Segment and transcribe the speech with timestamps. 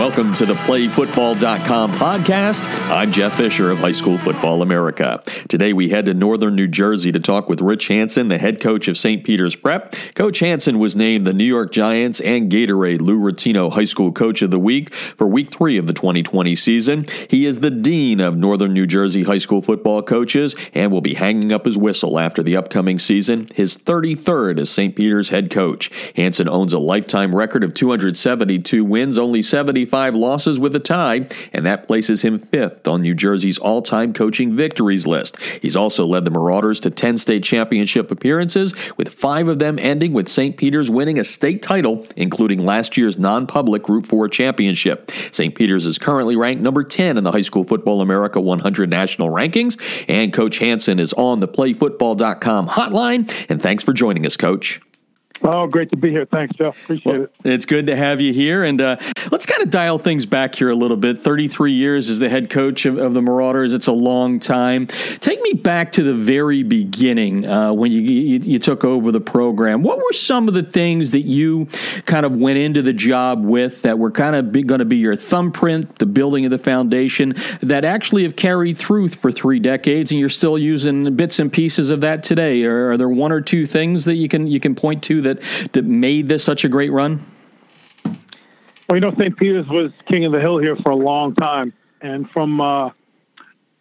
[0.00, 2.64] Welcome to the PlayFootball.com podcast.
[2.90, 5.22] I'm Jeff Fisher of High School Football America.
[5.46, 8.88] Today we head to northern New Jersey to talk with Rich Hansen, the head coach
[8.88, 9.22] of St.
[9.22, 9.94] Peter's Prep.
[10.14, 14.40] Coach Hansen was named the New York Giants and Gatorade Lou Rettino High School Coach
[14.40, 17.04] of the Week for week three of the 2020 season.
[17.28, 21.12] He is the Dean of Northern New Jersey High School football coaches and will be
[21.12, 24.96] hanging up his whistle after the upcoming season, his 33rd as St.
[24.96, 25.90] Peter's head coach.
[26.16, 31.26] Hansen owns a lifetime record of 272 wins, only 75 25 losses with a tie,
[31.52, 35.36] and that places him fifth on New Jersey's all time coaching victories list.
[35.60, 40.12] He's also led the Marauders to 10 state championship appearances, with five of them ending
[40.12, 40.56] with St.
[40.56, 45.10] Peter's winning a state title, including last year's non public Group 4 championship.
[45.32, 45.54] St.
[45.56, 49.76] Peter's is currently ranked number 10 in the High School Football America 100 national rankings,
[50.08, 53.46] and Coach Hansen is on the playfootball.com hotline.
[53.48, 54.80] And thanks for joining us, Coach.
[55.42, 56.26] Oh, great to be here.
[56.26, 56.76] Thanks, Jeff.
[56.82, 57.34] Appreciate well, it.
[57.44, 58.62] It's good to have you here.
[58.62, 58.96] And uh,
[59.30, 61.18] let's kind of dial things back here a little bit.
[61.18, 63.72] 33 years as the head coach of, of the Marauders.
[63.72, 64.86] It's a long time.
[64.86, 69.20] Take me back to the very beginning uh, when you, you, you, took over the
[69.20, 69.82] program.
[69.82, 71.66] What were some of the things that you
[72.04, 75.16] kind of went into the job with that were kind of going to be your
[75.16, 80.20] thumbprint, the building of the foundation, that actually have carried through for three decades and
[80.20, 82.62] you're still using bits and pieces of that today?
[82.64, 85.29] Are, are there one or two things that you can, you can point to that
[85.38, 87.20] that that made this such a great run?
[88.88, 89.36] Well, you know, St.
[89.36, 92.90] Peter's was king of the hill here for a long time, and from uh,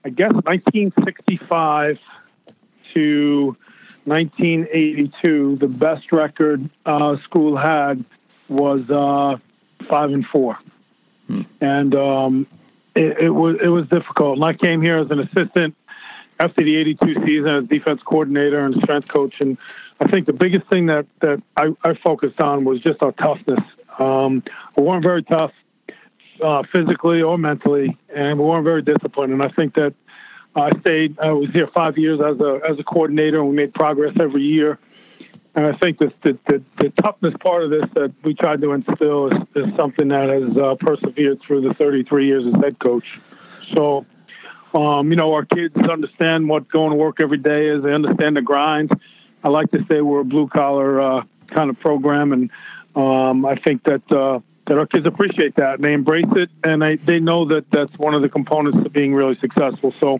[0.06, 1.98] I guess 1965
[2.94, 3.58] to
[4.06, 8.06] 1982, the best record uh, school had
[8.48, 9.38] was uh,
[9.90, 10.58] five and four,
[11.28, 11.42] hmm.
[11.60, 12.48] and um,
[12.96, 14.38] it, it, was it was difficult.
[14.38, 15.76] And I came here as an assistant
[16.40, 19.58] after the 82 season as defense coordinator and strength coach, and
[20.00, 23.60] I think the biggest thing that that I, I focused on was just our toughness.
[23.98, 24.44] Um,
[24.78, 25.52] we weren't very tough
[26.44, 29.34] uh, physically or mentally, and we weren't very disciplined.
[29.34, 29.94] And I think that
[30.56, 31.20] I stayed.
[31.20, 34.44] I was here five years as a as a coordinator, and we made progress every
[34.44, 34.80] year.
[35.56, 38.72] And I think this, the, the, the toughness part of this that we tried to
[38.72, 43.20] instill is, is something that has uh, persevered through the 33 years as head coach.
[43.74, 44.06] So,
[44.76, 47.84] um, you know, our kids understand what going to work every day is.
[47.84, 48.92] They understand the grind.
[49.44, 52.50] I like to say we're a blue collar uh, kind of program, and
[52.96, 56.82] um, I think that uh, that our kids appreciate that and they embrace it, and
[56.82, 59.92] they they know that that's one of the components of being really successful.
[59.92, 60.20] So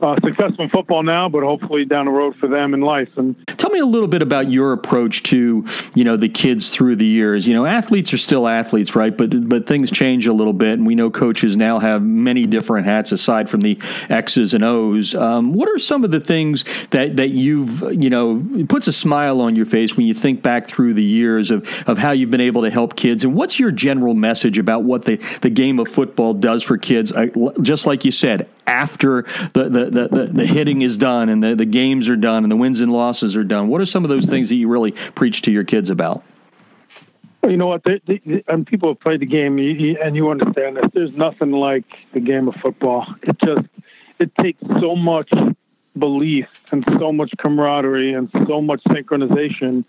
[0.00, 3.08] uh, successful in football now, but hopefully down the road for them in life.
[3.16, 5.64] And tell me a little bit about your approach to
[5.94, 7.46] you know the kids through the years.
[7.46, 9.16] You know, athletes are still athletes, right?
[9.16, 12.86] But but things change a little bit, and we know coaches now have many different
[12.86, 15.14] hats aside from the X's and O's.
[15.14, 19.40] Um, what are some of the things that that you've you know puts a smile
[19.40, 22.40] on your face when you think back through the years of of how you've been
[22.40, 23.24] able to help kids?
[23.24, 27.12] And what's your general message about what the the game of football does for kids?
[27.12, 27.30] I,
[27.62, 29.22] just like you said, after
[29.52, 32.56] the, the, the, the, hitting is done and the, the games are done and the
[32.56, 33.68] wins and losses are done?
[33.68, 36.22] What are some of those things that you really preach to your kids about?
[37.42, 37.82] Well, you know what?
[38.48, 40.86] And people have played the game, and you understand this.
[40.92, 43.06] There's nothing like the game of football.
[43.22, 43.68] It just
[44.18, 45.30] it takes so much
[45.96, 49.84] belief and so much camaraderie and so much synchronization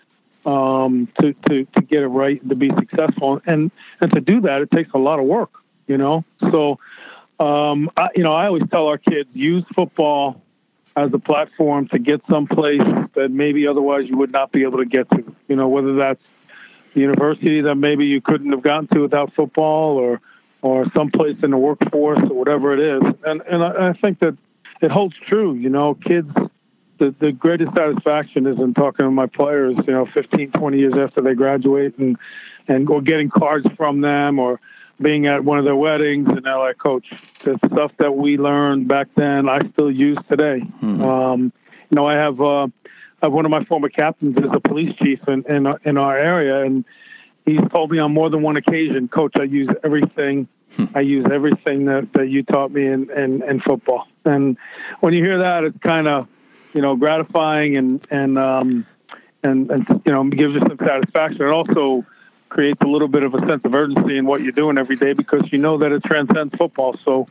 [0.45, 3.41] um, to, to to get it right to be successful.
[3.47, 3.71] And
[4.01, 5.49] and to do that, it takes a lot of work.
[5.87, 6.77] You know, so
[7.39, 10.41] um, I, you know, I always tell our kids use football
[10.95, 12.81] as a platform to get someplace
[13.13, 15.35] that maybe otherwise you would not be able to get to.
[15.47, 16.23] You know, whether that's
[16.95, 20.19] the university that maybe you couldn't have gotten to without football, or
[20.63, 23.13] or someplace in the workforce, or whatever it is.
[23.25, 24.35] And and I, I think that
[24.81, 25.53] it holds true.
[25.53, 26.31] You know, kids.
[26.99, 30.95] The, the greatest satisfaction is in talking to my players, you know, 15, 20 years
[30.97, 32.17] after they graduate and,
[32.67, 34.59] and or getting cards from them or,
[35.02, 37.08] being at one of their weddings and they're like, Coach,
[37.40, 40.62] the stuff that we learned back then, I still use today.
[40.62, 41.03] Mm-hmm.
[41.03, 41.53] Um,
[41.90, 42.70] you know, I have, uh, I
[43.23, 46.64] have one of my former captains is a police chief in, in, in our area,
[46.66, 46.84] and
[47.46, 50.47] he's told me on more than one occasion, Coach, I use everything.
[50.76, 50.85] Hmm.
[50.94, 54.05] I use everything that, that you taught me in, in, in football.
[54.26, 54.58] And
[55.00, 56.28] when you hear that, it's kind of,
[56.73, 58.85] you know, gratifying and, and, um,
[59.43, 61.43] and, and, you know, gives you some satisfaction.
[61.43, 62.05] And also,
[62.49, 65.14] creates a little bit of a sense of urgency in what you're doing every day
[65.14, 66.96] because you know that it transcends football.
[67.03, 67.28] So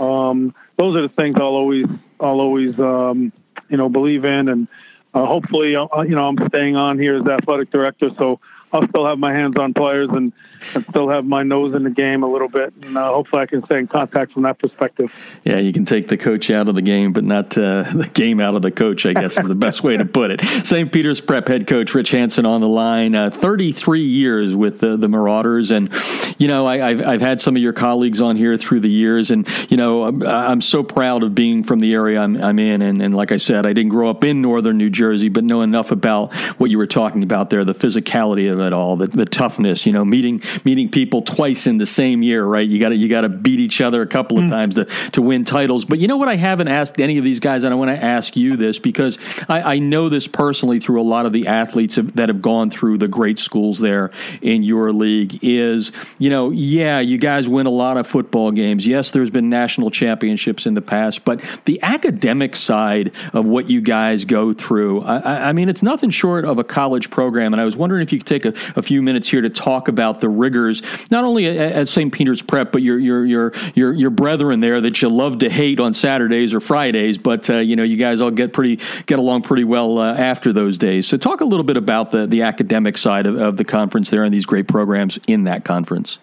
[0.00, 1.86] um, those are the things I'll always
[2.20, 3.32] I'll always um,
[3.68, 4.68] you know believe in, and
[5.14, 8.40] uh, hopefully uh, you know I'm staying on here as athletic director, so
[8.72, 10.32] I'll still have my hands on players and,
[10.74, 12.72] and still have my nose in the game a little bit.
[12.82, 15.10] And uh, hopefully I can stay in contact from that perspective.
[15.44, 18.40] Yeah, you can take the coach out of the game, but not uh, the game
[18.40, 20.40] out of the coach, I guess is the best way to put it.
[20.66, 20.90] St.
[20.92, 25.08] Peter's Prep head coach Rich Hansen on the line, uh, 33 years with the, the
[25.08, 25.70] Marauders.
[25.70, 25.90] And,
[26.38, 29.30] you know, I, have I've had some of your colleagues on here through the years.
[29.30, 32.82] And, you know, I'm, I'm so proud of being from the area I'm, I'm in.
[32.82, 35.62] And, and like I said, I didn't grow up in northern New Jersey, but know
[35.62, 39.24] enough about what you were talking about there, the physicality of it all, the, the
[39.24, 39.86] toughness.
[39.86, 42.66] You know, meeting meeting people twice in the same year, right?
[42.66, 44.50] You got to you got to beat each other a couple of mm.
[44.50, 45.84] times to to win titles.
[45.84, 46.28] But you know what?
[46.28, 49.18] I haven't asked any of these guys, and I want to ask you this because
[49.48, 52.98] I, I know this personally through a lot of the athletes that have gone through
[52.98, 54.10] the great schools there
[54.40, 55.38] in your league.
[55.42, 58.86] Is you know, yeah, you guys win a lot of football games.
[58.86, 63.80] Yes, there's been national championships in the past, but the academic side of what you
[63.80, 67.52] guys go through, I, I mean, it's nothing short of a college program.
[67.52, 69.88] And I was wondering if you could take a, a few minutes here to talk
[69.88, 72.12] about the rigors, not only at, St.
[72.12, 75.80] Peter's Prep, but your your your your your brethren there that you love to hate
[75.80, 79.42] on Saturdays or Fridays, but uh, you know you guys all get pretty get along
[79.42, 81.06] pretty well uh, after those days.
[81.06, 84.24] So talk a little bit about the the academic side of, of the conference there
[84.24, 86.18] and these great programs in that conference.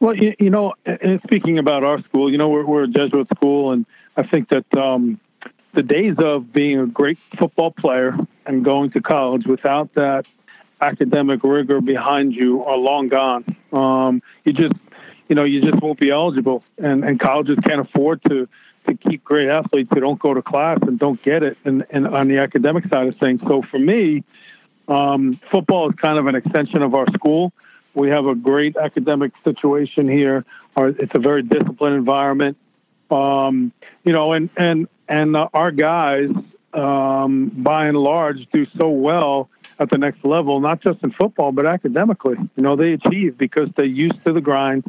[0.00, 0.74] Well, you, you know,
[1.24, 3.86] speaking about our school, you know, we're, we're a Jesuit school, and
[4.16, 5.18] I think that um,
[5.72, 8.16] the days of being a great football player
[8.46, 10.26] and going to college without that
[10.80, 13.56] academic rigor behind you are long gone.
[13.72, 14.74] Um, you just,
[15.28, 18.48] you know, you just won't be eligible, and and colleges can't afford to
[18.86, 22.06] to keep great athletes who don't go to class and don't get it, and, and
[22.06, 23.40] on the academic side of things.
[23.46, 24.24] So for me,
[24.88, 27.52] um, football is kind of an extension of our school.
[27.94, 30.44] We have a great academic situation here.
[30.76, 32.58] Our, it's a very disciplined environment.
[33.10, 33.72] Um,
[34.04, 36.30] you know, and and and our guys,
[36.72, 39.48] um, by and large, do so well
[39.78, 42.36] at the next level, not just in football but academically.
[42.56, 44.84] You know, they achieve because they're used to the grind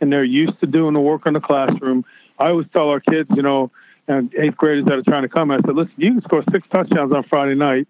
[0.00, 2.04] and they're used to doing the work in the classroom.
[2.38, 3.70] I always tell our kids, you know,
[4.08, 6.66] and eighth graders that are trying to come, I said, listen, you can score six
[6.68, 7.86] touchdowns on Friday night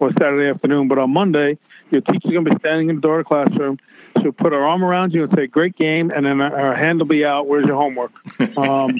[0.00, 1.58] or Saturday afternoon, but on Monday,
[1.90, 3.76] your teacher's going to be standing in the door of the classroom.
[4.20, 7.06] She'll put her arm around you and say, "Great game," and then her hand will
[7.06, 7.46] be out.
[7.46, 8.12] Where's your homework?
[8.56, 8.98] Um,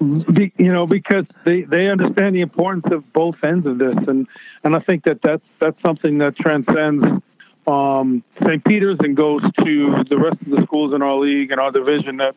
[0.00, 4.26] you know, because they, they understand the importance of both ends of this, and
[4.64, 7.22] and I think that that's that's something that transcends
[7.68, 8.64] um, St.
[8.64, 12.16] Peter's and goes to the rest of the schools in our league and our division
[12.16, 12.34] that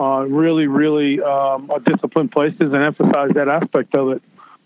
[0.00, 4.22] uh, really, really um, are disciplined places and emphasize that aspect of it.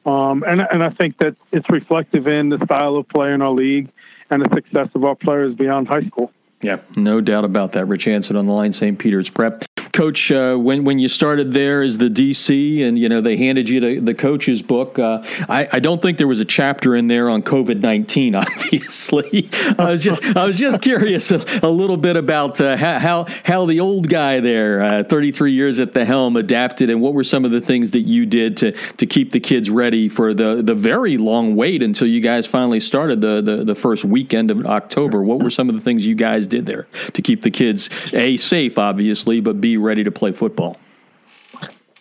[0.06, 3.50] Um, and and I think that it's reflective in the style of play in our
[3.50, 3.90] league
[4.30, 6.32] and the success of our players beyond high school.
[6.62, 7.86] Yeah, no doubt about that.
[7.86, 8.98] Rich Hansen on the line, St.
[8.98, 9.64] Peter's Prep.
[9.98, 13.68] Coach, uh, when when you started there as the DC, and you know they handed
[13.68, 17.08] you the, the coach's book, uh, I, I, don't think there was a chapter in
[17.08, 18.34] there on COVID nineteen.
[18.36, 23.26] Obviously, I was just I was just curious a, a little bit about uh, how
[23.42, 27.12] how the old guy there, uh, thirty three years at the helm, adapted, and what
[27.12, 30.32] were some of the things that you did to to keep the kids ready for
[30.32, 34.52] the the very long wait until you guys finally started the the, the first weekend
[34.52, 35.24] of October.
[35.24, 38.36] What were some of the things you guys did there to keep the kids a
[38.36, 40.76] safe, obviously, but b ready to play football?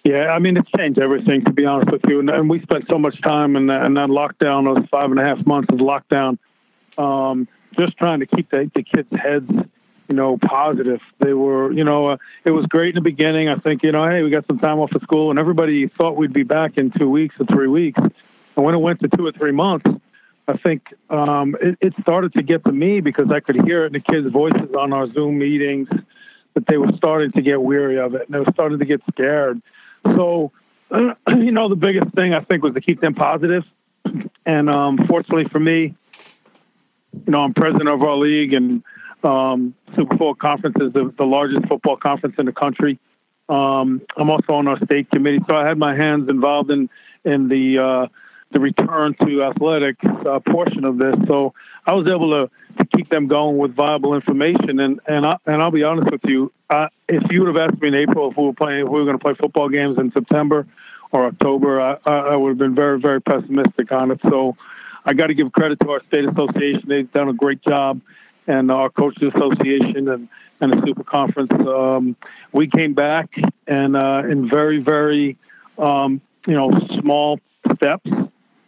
[0.03, 2.19] Yeah, I mean, it's changed everything, to be honest with you.
[2.19, 5.19] And, and we spent so much time in that, in that lockdown, those five and
[5.19, 6.37] a half months of lockdown,
[6.97, 7.47] um,
[7.77, 9.49] just trying to keep the, the kids' heads,
[10.07, 11.01] you know, positive.
[11.19, 13.49] They were, you know, uh, it was great in the beginning.
[13.49, 16.15] I think, you know, hey, we got some time off of school, and everybody thought
[16.15, 17.99] we'd be back in two weeks or three weeks.
[17.99, 19.89] And when it went to two or three months,
[20.47, 23.87] I think um, it, it started to get to me because I could hear it
[23.87, 25.89] in the kids' voices on our Zoom meetings
[26.57, 28.99] that they were starting to get weary of it and they were starting to get
[29.11, 29.61] scared.
[30.03, 30.51] So,
[30.91, 33.63] you know, the biggest thing I think was to keep them positive.
[34.43, 35.93] And um, fortunately for me,
[37.13, 38.83] you know, I'm president of our league and
[39.23, 42.97] um, Super Bowl Conference is the, the, largest football conference in the country.
[43.49, 46.89] Um, I'm also on our state committee, so I had my hands involved in
[47.23, 48.07] in the uh,
[48.51, 51.15] the return to athletics uh, portion of this.
[51.27, 51.53] So
[51.87, 54.79] I was able to, to keep them going with viable information.
[54.79, 57.81] And and I, and I'll be honest with you, uh, if you would have asked
[57.81, 59.97] me in April if we were playing, if we were going to play football games
[59.97, 60.67] in September
[61.11, 64.19] or October, I, I would have been very very pessimistic on it.
[64.29, 64.57] So
[65.05, 68.01] I got to give credit to our state association; they've done a great job,
[68.45, 70.27] and our coaches association and
[70.59, 71.51] and the super conference.
[71.53, 72.17] Um,
[72.51, 73.29] we came back
[73.65, 75.37] and uh, in very very
[75.77, 77.39] um, you know small
[77.75, 78.09] steps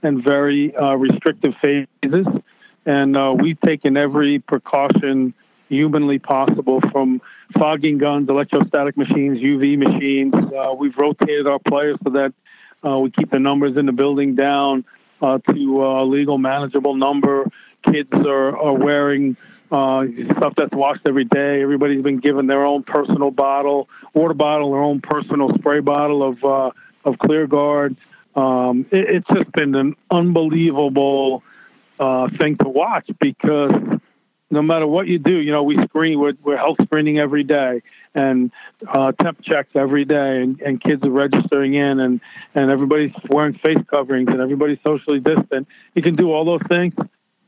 [0.01, 2.25] and very uh, restrictive phases.
[2.89, 5.35] And uh, we've taken every precaution
[5.67, 7.21] humanly possible from
[7.53, 10.33] fogging guns, electrostatic machines, UV machines.
[10.33, 12.33] Uh, we've rotated our players so that
[12.83, 14.85] uh, we keep the numbers in the building down
[15.21, 17.45] uh, to a legal, manageable number.
[17.83, 19.37] kids are, are wearing
[19.71, 20.05] uh,
[20.37, 21.61] stuff that's washed every day.
[21.61, 26.43] Everybody's been given their own personal bottle, water bottle, their own personal spray bottle of
[26.43, 26.71] uh,
[27.05, 27.97] of ClearGuard.
[28.35, 31.43] Um, it, it's just been an unbelievable
[31.99, 33.71] uh, thing to watch because
[34.51, 37.81] no matter what you do, you know, we screen, we're, we're health screening every day
[38.15, 38.51] and
[38.87, 42.19] uh, temp checks every day, and, and kids are registering in, and,
[42.55, 45.67] and everybody's wearing face coverings, and everybody's socially distant.
[45.93, 46.95] You can do all those things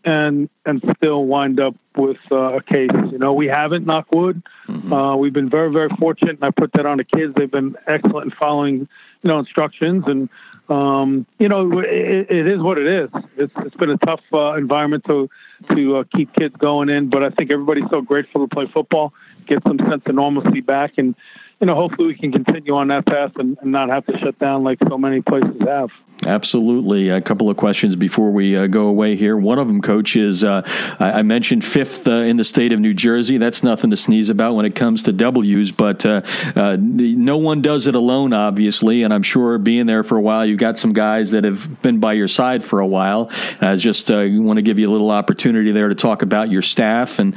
[0.03, 2.89] and and still wind up with uh, a case.
[3.11, 4.41] You know, we haven't, knock wood.
[4.67, 4.93] Mm-hmm.
[4.93, 7.33] Uh, we've been very, very fortunate, and I put that on the kids.
[7.35, 8.87] They've been excellent in following,
[9.23, 10.29] you know, instructions, and
[10.69, 13.09] um, you know, it, it is what it is.
[13.37, 15.29] It's, it's been a tough uh, environment to
[15.73, 19.13] to uh, keep kids going in, but I think everybody's so grateful to play football,
[19.47, 21.15] get some sense of normalcy back, and
[21.59, 24.39] you know, hopefully we can continue on that path and, and not have to shut
[24.39, 25.89] down like so many places have.
[26.25, 27.09] Absolutely.
[27.09, 29.35] A couple of questions before we uh, go away here.
[29.35, 30.61] One of them, Coach, is uh,
[30.99, 33.37] I mentioned fifth uh, in the state of New Jersey.
[33.37, 36.21] That's nothing to sneeze about when it comes to W's, but uh,
[36.55, 39.01] uh, no one does it alone, obviously.
[39.01, 41.99] And I'm sure being there for a while, you've got some guys that have been
[41.99, 43.31] by your side for a while.
[43.59, 46.61] I just uh, want to give you a little opportunity there to talk about your
[46.61, 47.35] staff and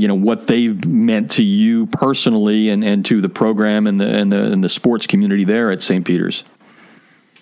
[0.00, 4.06] you know what they've meant to you personally and, and to the program and the,
[4.06, 6.04] and the and the sports community there at St.
[6.04, 6.42] Peter's.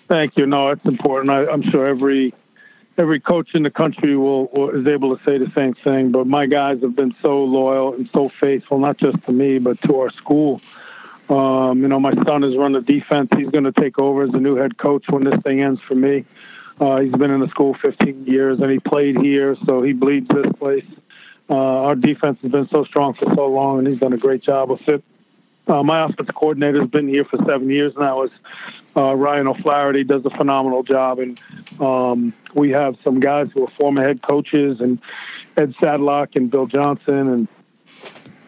[0.07, 0.45] Thank you.
[0.45, 1.29] No, it's important.
[1.29, 2.33] I, am sure every
[2.97, 6.11] every coach in the country will, will, is able to say the same thing.
[6.11, 9.81] But my guys have been so loyal and so faithful, not just to me, but
[9.83, 10.61] to our school.
[11.29, 13.29] Um, you know, my son has run the defense.
[13.35, 15.95] He's going to take over as the new head coach when this thing ends for
[15.95, 16.25] me.
[16.79, 20.27] Uh, he's been in the school 15 years and he played here, so he bleeds
[20.27, 20.85] this place.
[21.49, 24.43] Uh, our defense has been so strong for so long, and he's done a great
[24.43, 25.03] job of it.
[25.67, 28.23] Uh, my offensive coordinator has been here for seven years now.
[28.23, 28.31] Is
[28.97, 31.41] uh, Ryan O'Flaherty does a phenomenal job, and
[31.79, 34.99] um, we have some guys who are former head coaches, and
[35.55, 37.47] Ed Sadlock and Bill Johnson, and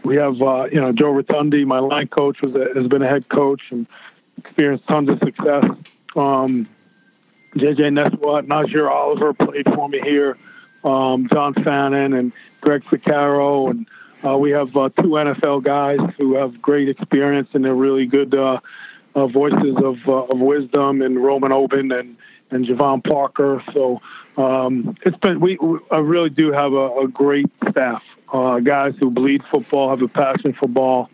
[0.03, 3.07] we have uh, you know Joe Rotundi, my line coach, was a, has been a
[3.07, 3.87] head coach and
[4.37, 5.63] experienced tons of success.
[6.15, 6.67] Um,
[7.55, 10.37] JJ Neswat, Najir Oliver played for me here.
[10.83, 13.87] Um, John Fannin and Greg Ficaro and
[14.23, 18.33] uh, we have uh, two NFL guys who have great experience and they're really good
[18.33, 18.59] uh,
[19.15, 22.17] uh, voices of, uh, of wisdom, and Roman Oben and
[22.51, 23.63] and Javon Parker.
[23.73, 24.01] So
[24.37, 28.93] um, it's been we, we I really do have a, a great staff, uh, guys
[28.99, 31.09] who bleed football, have a passion for ball,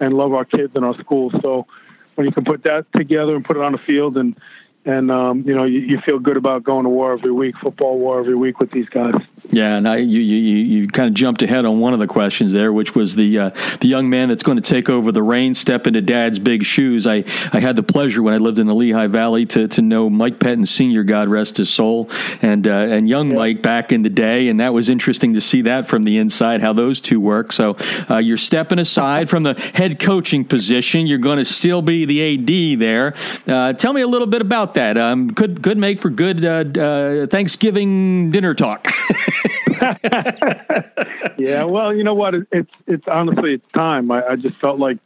[0.00, 1.30] and love our kids and our school.
[1.40, 1.66] So
[2.14, 4.36] when you can put that together and put it on the field and
[4.84, 7.98] and um, you know you, you, feel good about going to war every week, football
[7.98, 9.14] war every week with these guys.
[9.50, 12.52] Yeah, and I, you, you you kind of jumped ahead on one of the questions
[12.52, 15.58] there, which was the uh, the young man that's going to take over the reins,
[15.58, 17.08] step into Dad's big shoes.
[17.08, 20.08] I, I had the pleasure when I lived in the Lehigh Valley to, to know
[20.08, 22.08] Mike Pettine Senior, God rest his soul,
[22.40, 23.36] and uh, and young yeah.
[23.36, 26.60] Mike back in the day, and that was interesting to see that from the inside
[26.60, 27.50] how those two work.
[27.50, 27.76] So
[28.08, 31.08] uh, you're stepping aside from the head coaching position.
[31.08, 33.14] You're going to still be the AD there.
[33.48, 34.96] Uh, tell me a little bit about that.
[34.96, 38.86] Um, could could make for good uh, uh, Thanksgiving dinner talk.
[41.38, 42.34] yeah, well, you know what?
[42.50, 44.10] it's it's honestly it's time.
[44.10, 44.98] I, I, just felt like,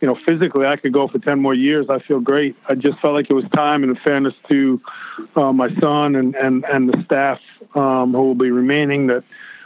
[0.00, 1.86] you know, physically I could go for ten more years.
[1.88, 2.56] I feel great.
[2.68, 4.80] I just felt like it was time, and in fairness to
[5.36, 7.40] uh, my son and and and the staff
[7.74, 9.24] um, who will be remaining, that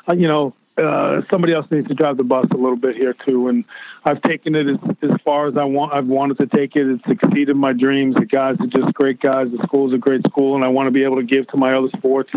[0.08, 3.14] uh, you know uh, somebody else needs to drive the bus a little bit here
[3.24, 3.48] too.
[3.48, 3.64] And
[4.04, 5.92] I've taken it as, as far as I want.
[5.92, 6.88] I've wanted to take it.
[6.88, 8.16] It's exceeded my dreams.
[8.16, 9.48] The guys are just great guys.
[9.50, 11.74] The school's a great school, and I want to be able to give to my
[11.74, 12.32] other sports,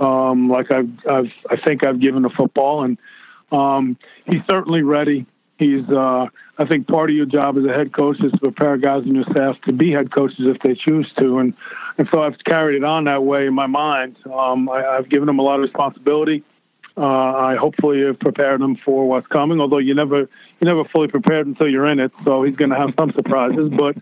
[0.00, 2.84] um, like I've, I've, I think I've given to football.
[2.84, 2.98] And
[3.52, 5.26] um, he's certainly ready.
[5.58, 6.26] He's, uh,
[6.58, 9.14] I think part of your job as a head coach is to prepare guys in
[9.14, 11.38] your staff to be head coaches if they choose to.
[11.38, 11.54] And,
[11.98, 14.16] and so I've carried it on that way in my mind.
[14.24, 16.42] Um, I, I've given them a lot of responsibility
[16.96, 19.60] uh, I hopefully have prepared him for what's coming.
[19.60, 20.28] Although you never you
[20.62, 23.70] never fully prepared until you're in it, so he's going to have some surprises.
[23.70, 23.96] But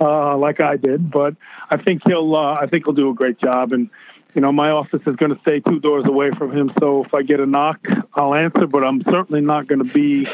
[0.00, 1.34] uh, like I did, but
[1.70, 3.72] I think he'll uh, I think he'll do a great job.
[3.72, 3.90] And
[4.36, 6.70] you know, my office is going to stay two doors away from him.
[6.78, 7.78] So if I get a knock,
[8.12, 8.66] I'll answer.
[8.66, 10.28] But I'm certainly not going to be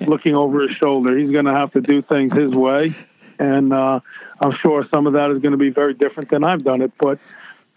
[0.04, 1.16] looking over his shoulder.
[1.16, 2.92] He's going to have to do things his way,
[3.38, 4.00] and uh,
[4.40, 6.90] I'm sure some of that is going to be very different than I've done it.
[6.98, 7.20] But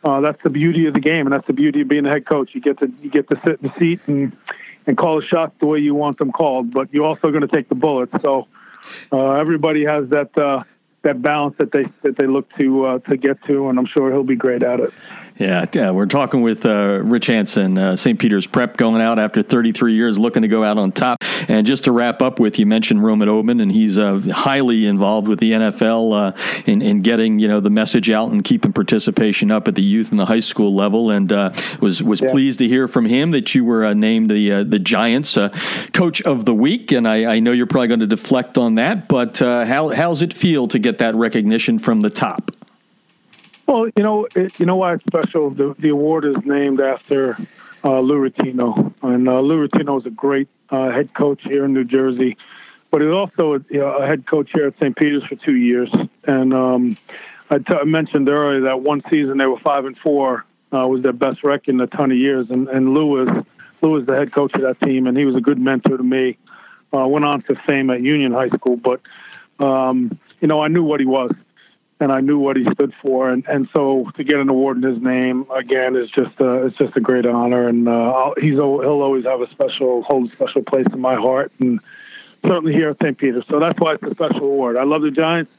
[0.03, 2.25] uh, that's the beauty of the game, and that's the beauty of being a head
[2.25, 2.49] coach.
[2.53, 4.35] You get to you get to sit in the seat and
[4.87, 7.55] and call the shots the way you want them called, but you're also going to
[7.55, 8.13] take the bullets.
[8.23, 8.47] So
[9.11, 10.63] uh, everybody has that uh,
[11.03, 14.11] that balance that they that they look to uh, to get to, and I'm sure
[14.11, 14.91] he'll be great at it.
[15.39, 18.17] Yeah, yeah, we're talking with uh, Rich Hansen, uh, St.
[18.17, 21.23] Peter's Prep, going out after 33 years, looking to go out on top.
[21.47, 25.27] And just to wrap up with, you mentioned Roman Oben, and he's uh, highly involved
[25.27, 29.51] with the NFL uh, in, in getting you know the message out and keeping participation
[29.51, 31.11] up at the youth and the high school level.
[31.11, 32.31] And uh, was was yeah.
[32.31, 35.37] pleased to hear from him that you were uh, named the the Giants
[35.93, 36.91] Coach of the Week.
[36.91, 40.33] And I, I, know you're probably going to deflect on that, but how how's it
[40.33, 42.51] feel to get that recognition from the top?
[43.67, 45.49] Well, you know, it, you know why it's special.
[45.49, 47.37] The, the award is named after
[47.83, 51.73] uh, Lou Rettino, and uh, Lou Rettino is a great uh, head coach here in
[51.73, 52.37] New Jersey,
[52.91, 54.95] but he's also a, you know, a head coach here at St.
[54.95, 55.89] Peter's for two years.
[56.23, 56.95] And um,
[57.49, 61.03] I, t- I mentioned earlier that one season they were five and four uh, was
[61.03, 63.45] their best record in a ton of years, and, and Lou was
[63.81, 66.03] Lou was the head coach of that team, and he was a good mentor to
[66.03, 66.37] me.
[66.93, 69.01] Uh, went on to fame at Union High School, but
[69.59, 71.31] um, you know I knew what he was
[71.99, 74.83] and I knew what he stood for, and, and so to get an award in
[74.83, 78.83] his name again is just a, it's just a great honor, and uh, he's he'll
[78.85, 81.79] always have a special hold a special place in my heart, and
[82.43, 83.17] certainly here at St.
[83.17, 83.43] Peter.
[83.49, 84.77] So that's why it's a special award.
[84.77, 85.51] I love the Giants.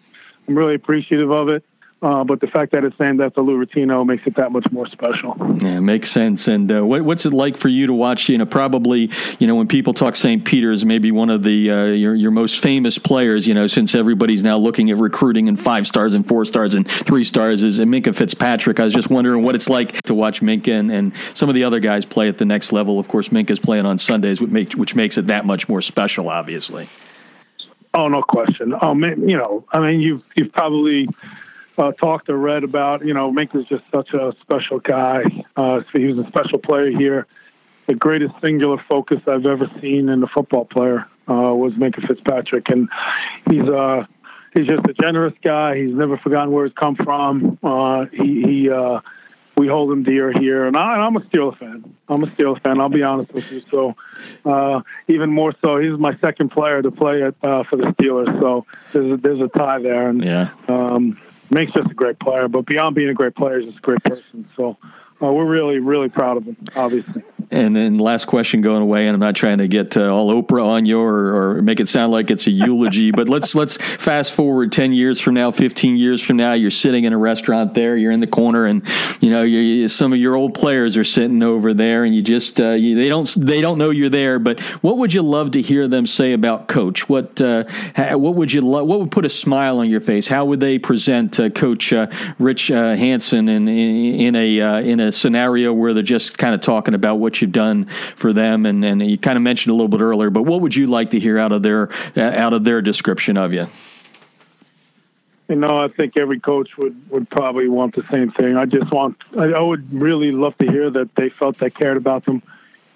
[0.47, 1.65] I'm really appreciative of it.
[2.01, 3.59] Uh, but the fact that it's named after Lou
[4.05, 5.37] makes it that much more special.
[5.61, 6.47] Yeah, makes sense.
[6.47, 8.29] And uh, what, what's it like for you to watch?
[8.29, 10.45] You know, probably you know when people talk St.
[10.45, 13.49] Peter's, maybe one of the uh, your your most famous players.
[13.49, 16.87] You know, since everybody's now looking at recruiting and five stars and four stars and
[16.87, 18.79] three stars is Minkah Fitzpatrick.
[18.79, 21.65] I was just wondering what it's like to watch Minkah and, and some of the
[21.65, 23.01] other guys play at the next level.
[23.01, 26.29] Of course, Minkah's playing on Sundays, which, make, which makes it that much more special.
[26.29, 26.87] Obviously.
[27.95, 28.73] Oh no question.
[28.81, 31.09] Oh you know, I mean, you've you've probably
[31.79, 35.23] uh, talked or read about, you know, Mink was just such a special guy.
[35.57, 37.27] Uh, so he was a special player here.
[37.87, 42.69] The greatest singular focus I've ever seen in a football player uh, was Minkah Fitzpatrick,
[42.69, 42.89] and
[43.49, 44.05] he's uh,
[44.55, 45.79] he's just a generous guy.
[45.79, 47.59] He's never forgotten where he's come from.
[47.63, 49.01] Uh, he, he uh,
[49.57, 51.97] we hold him dear here, and I, am a Steelers fan.
[52.09, 52.81] I'm a Steelers fan.
[52.81, 53.63] I'll be honest with you.
[53.71, 53.95] So,
[54.45, 58.39] uh, even more so, he's my second player to play it uh, for the Steelers.
[58.41, 60.51] So there's a, there's a tie there, and yeah.
[60.69, 61.19] Um,
[61.51, 62.49] makes us a great player.
[62.49, 64.49] But beyond being a great player, just a great person.
[64.57, 64.77] So
[65.21, 67.23] uh, we're really, really proud of him, obviously.
[67.51, 70.67] And then last question going away, and I'm not trying to get uh, all Oprah
[70.67, 74.33] on you or, or, make it sound like it's a eulogy, but let's let's fast
[74.33, 76.53] forward ten years from now, fifteen years from now.
[76.53, 78.87] You're sitting in a restaurant there, you're in the corner, and
[79.23, 82.61] you know you, some of your old players are sitting over there, and you just
[82.61, 84.39] uh, you, they don't they don't know you're there.
[84.39, 87.09] But what would you love to hear them say about Coach?
[87.09, 87.65] What uh,
[87.97, 90.29] what would you lo- what would put a smile on your face?
[90.29, 95.01] How would they present uh, Coach uh, Rich uh, Hansen in in, in a in
[95.01, 98.85] a scenario where they're just kind of talking about what you've done for them, and,
[98.85, 100.31] and you kind of mentioned a little bit earlier.
[100.31, 103.53] But what would you like to hear out of their out of their description of
[103.53, 103.69] you?
[105.49, 108.59] You know, I think every coach would, would probably want the same thing.
[108.59, 111.97] I just want, I, I would really love to hear that they felt I cared
[111.97, 112.43] about them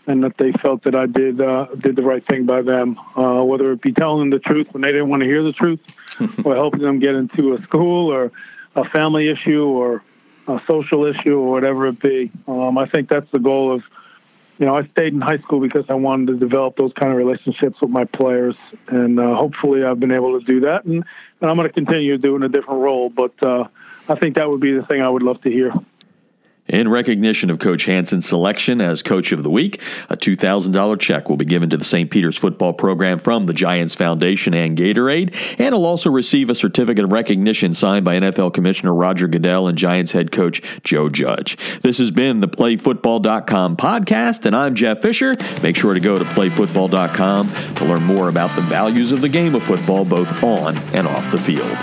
[0.06, 3.42] and that they felt that I did uh, did the right thing by them, uh,
[3.42, 5.80] whether it be telling them the truth when they didn't want to hear the truth,
[6.44, 8.32] or helping them get into a school or
[8.74, 10.02] a family issue or
[10.48, 12.30] a social issue or whatever it be.
[12.48, 13.82] Um, I think that's the goal of
[14.58, 17.18] you know, I stayed in high school because I wanted to develop those kind of
[17.18, 18.54] relationships with my players,
[18.86, 20.84] and uh, hopefully, I've been able to do that.
[20.84, 21.02] And,
[21.40, 23.66] and I'm going to continue doing a different role, but uh,
[24.08, 25.72] I think that would be the thing I would love to hear.
[26.68, 31.36] In recognition of Coach Hansen's selection as Coach of the Week, a $2,000 check will
[31.36, 32.08] be given to the St.
[32.08, 37.04] Peter's football program from the Giants Foundation and Gatorade, and he'll also receive a certificate
[37.04, 41.58] of recognition signed by NFL Commissioner Roger Goodell and Giants head coach Joe Judge.
[41.82, 45.34] This has been the PlayFootball.com podcast, and I'm Jeff Fisher.
[45.64, 49.56] Make sure to go to PlayFootball.com to learn more about the values of the game
[49.56, 51.76] of football, both on and off the field.